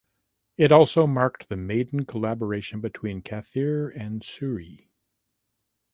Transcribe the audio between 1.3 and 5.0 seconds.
the maiden collaboration between Kathir and Soori.